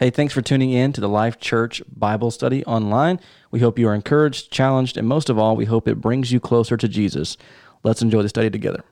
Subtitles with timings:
[0.00, 3.20] Hey, thanks for tuning in to the Life Church Bible Study online.
[3.50, 6.40] We hope you are encouraged, challenged, and most of all, we hope it brings you
[6.40, 7.36] closer to Jesus.
[7.82, 8.82] Let's enjoy the study together.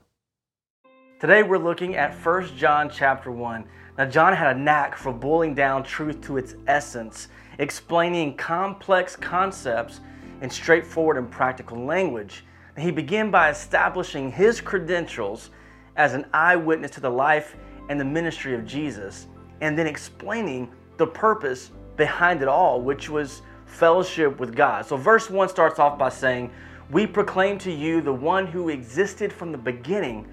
[1.19, 3.65] Today we're looking at 1 John chapter 1.
[3.97, 7.29] Now, John had a knack for boiling down truth to its essence,
[7.59, 10.01] explaining complex concepts
[10.43, 12.45] in straightforward and practical language.
[12.77, 15.49] He began by establishing his credentials
[15.97, 17.57] as an eyewitness to the life
[17.89, 19.27] and the ministry of Jesus,
[19.63, 24.87] and then explaining the purpose behind it all, which was fellowship with God.
[24.87, 26.51] So, verse 1 starts off by saying,
[26.91, 30.29] We proclaim to you the one who existed from the beginning,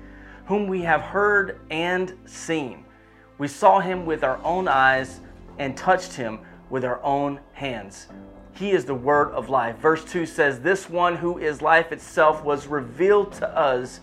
[0.45, 2.85] whom we have heard and seen.
[3.37, 5.19] We saw him with our own eyes
[5.57, 6.39] and touched him
[6.69, 8.07] with our own hands.
[8.53, 9.77] He is the word of life.
[9.77, 13.99] Verse 2 says, This one who is life itself was revealed to us,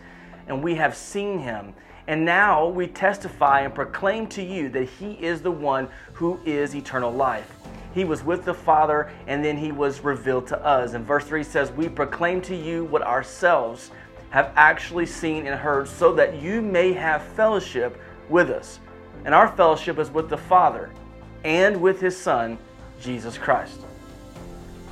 [0.46, 1.74] and we have seen him
[2.06, 6.74] and now we testify and proclaim to you that He is the one who is
[6.74, 7.50] eternal life.
[7.94, 10.94] He was with the Father, and then He was revealed to us.
[10.94, 13.90] And verse 3 says, We proclaim to you what ourselves
[14.30, 18.80] have actually seen and heard, so that you may have fellowship with us.
[19.24, 20.90] And our fellowship is with the Father
[21.44, 22.58] and with His Son,
[23.00, 23.78] Jesus Christ.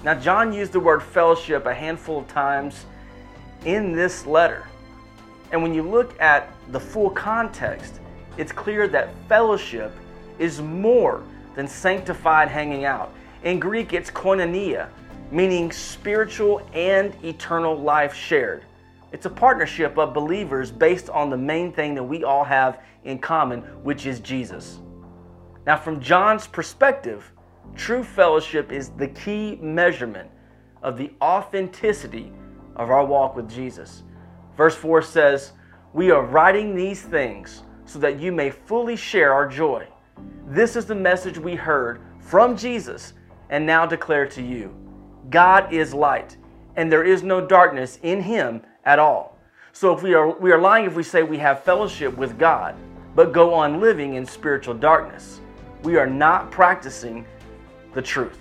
[0.05, 2.84] Now, John used the word fellowship a handful of times
[3.64, 4.67] in this letter.
[5.53, 8.01] And when you look at the full context,
[8.37, 9.92] it's clear that fellowship
[10.39, 11.23] is more
[11.55, 13.12] than sanctified hanging out.
[13.42, 14.89] In Greek, it's koinonia,
[15.31, 18.65] meaning spiritual and eternal life shared.
[19.12, 23.19] It's a partnership of believers based on the main thing that we all have in
[23.19, 24.79] common, which is Jesus.
[25.67, 27.33] Now, from John's perspective,
[27.75, 30.31] true fellowship is the key measurement
[30.83, 32.33] of the authenticity
[32.77, 34.05] of our walk with Jesus.
[34.61, 35.53] Verse 4 says,
[35.94, 39.86] We are writing these things so that you may fully share our joy.
[40.48, 43.14] This is the message we heard from Jesus
[43.48, 44.77] and now declare to you
[45.30, 46.36] God is light,
[46.77, 49.39] and there is no darkness in him at all.
[49.73, 52.74] So if we are, we are lying if we say we have fellowship with God,
[53.14, 55.40] but go on living in spiritual darkness.
[55.85, 57.24] We are not practicing
[57.95, 58.39] the truth.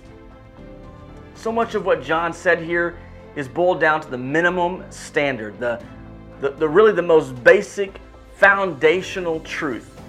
[1.34, 2.98] So much of what John said here
[3.36, 5.82] is boiled down to the minimum standard, the,
[6.40, 8.00] the, the really the most basic
[8.36, 10.00] foundational truth.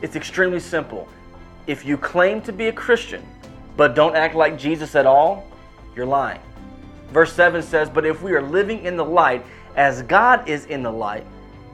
[0.00, 1.08] It's extremely simple.
[1.66, 3.26] If you claim to be a Christian
[3.76, 5.46] but don't act like Jesus at all,
[5.94, 6.40] you're lying.
[7.12, 9.44] Verse 7 says, But if we are living in the light
[9.76, 11.24] as God is in the light,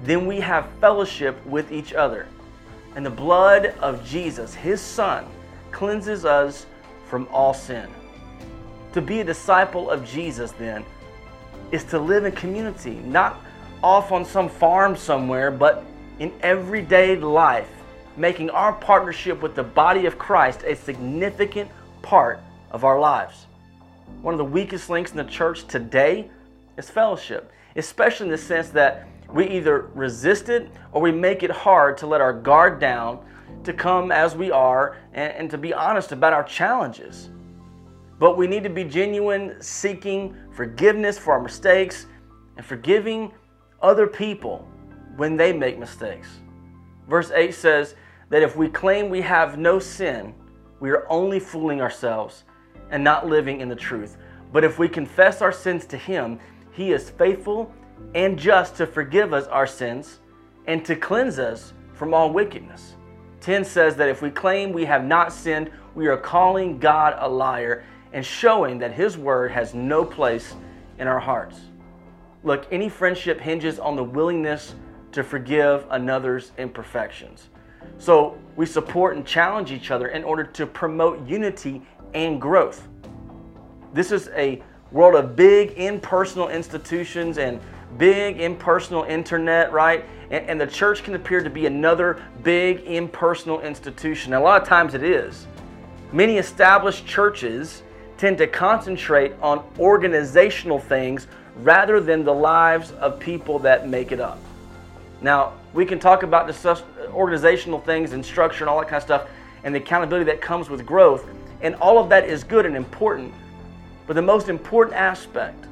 [0.02, 2.26] then we have fellowship with each other.
[2.96, 5.26] And the blood of Jesus, his Son,
[5.70, 6.66] cleanses us
[7.06, 7.88] from all sin.
[8.92, 10.84] To be a disciple of Jesus, then,
[11.72, 13.40] is to live in community, not
[13.84, 15.84] off on some farm somewhere, but
[16.18, 17.68] in everyday life,
[18.16, 22.40] making our partnership with the body of Christ a significant part
[22.70, 23.44] of our lives.
[24.22, 26.30] One of the weakest links in the church today
[26.78, 31.50] is fellowship, especially in the sense that we either resist it or we make it
[31.50, 33.22] hard to let our guard down,
[33.64, 37.28] to come as we are, and, and to be honest about our challenges.
[38.18, 42.06] But we need to be genuine, seeking forgiveness for our mistakes
[42.56, 43.30] and forgiving
[43.84, 44.66] other people
[45.16, 46.40] when they make mistakes.
[47.06, 47.94] Verse 8 says
[48.30, 50.34] that if we claim we have no sin,
[50.80, 52.44] we are only fooling ourselves
[52.90, 54.16] and not living in the truth.
[54.52, 56.40] But if we confess our sins to Him,
[56.72, 57.72] He is faithful
[58.14, 60.20] and just to forgive us our sins
[60.66, 62.94] and to cleanse us from all wickedness.
[63.42, 67.28] 10 says that if we claim we have not sinned, we are calling God a
[67.28, 67.84] liar
[68.14, 70.54] and showing that His word has no place
[70.98, 71.60] in our hearts.
[72.44, 74.74] Look, any friendship hinges on the willingness
[75.12, 77.48] to forgive another's imperfections.
[77.98, 81.80] So we support and challenge each other in order to promote unity
[82.12, 82.86] and growth.
[83.94, 84.62] This is a
[84.92, 87.60] world of big impersonal institutions and
[87.96, 90.04] big impersonal internet, right?
[90.30, 94.34] And, and, the church can appear to be another big impersonal institution.
[94.34, 95.46] a lot of times it is.
[96.12, 97.82] Many established churches
[98.16, 101.26] tend to concentrate on organizational things
[101.56, 104.38] rather than the lives of people that make it up.
[105.20, 109.02] Now, we can talk about the organizational things and structure and all that kind of
[109.02, 109.28] stuff
[109.64, 111.26] and the accountability that comes with growth,
[111.62, 113.32] and all of that is good and important.
[114.06, 115.64] But the most important aspect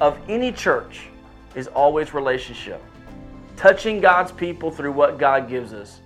[0.00, 1.08] of any church
[1.54, 2.82] is always relationship.
[3.56, 6.00] Touching God's people through what God gives us.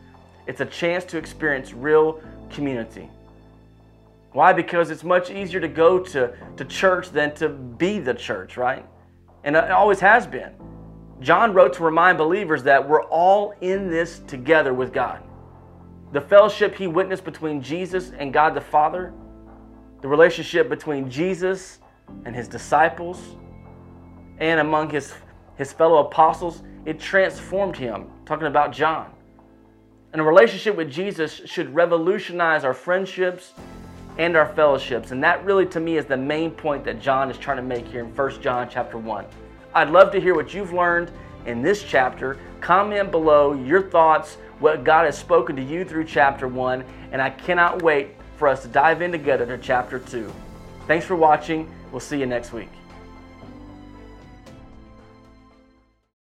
[0.47, 2.21] It's a chance to experience real
[2.51, 3.09] community.
[4.33, 4.53] Why?
[4.53, 8.85] Because it's much easier to go to, to church than to be the church, right?
[9.45, 10.53] And it always has been.
[11.21, 15.23] John wrote to remind believers that we're all in this together with God.
[16.13, 19.13] the fellowship he witnessed between Jesus and God the Father,
[20.03, 21.81] the relationship between Jesus
[22.25, 23.21] and his disciples,
[24.39, 25.15] and among his,
[25.57, 28.07] his fellow apostles, it transformed him.
[28.25, 29.11] Talking about John.
[30.13, 33.53] And a relationship with Jesus should revolutionize our friendships
[34.19, 35.11] and our fellowships.
[35.11, 37.87] And that really to me is the main point that John is trying to make
[37.87, 39.25] here in 1 John chapter 1.
[39.75, 41.11] I'd love to hear what you've learned
[41.45, 42.39] in this chapter.
[42.61, 47.31] Comment below your thoughts, what God has spoken to you through chapter 1, and I
[47.31, 50.33] cannot wait for us to dive in together to chapter 2.
[50.87, 51.71] Thanks for watching.
[51.91, 52.71] We'll see you next week.